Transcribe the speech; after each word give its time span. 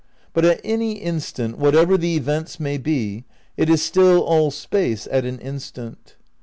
But 0.33 0.45
at 0.45 0.61
any 0.63 0.93
instant, 0.93 1.59
whatever 1.59 1.95
the 1.95 2.15
events 2.15 2.59
may 2.59 2.79
be, 2.79 3.25
it 3.55 3.69
is 3.69 3.83
still 3.83 4.21
all 4.23 4.49
Space 4.49 5.07
at 5.11 5.25
an 5.25 5.37
instant. 5.37 6.15